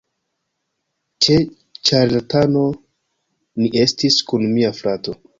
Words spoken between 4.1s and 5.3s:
kun mia frato